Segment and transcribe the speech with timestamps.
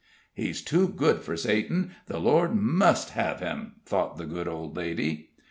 [0.33, 5.29] "He's too good for Satan the Lord must hev him," thought the good old lady.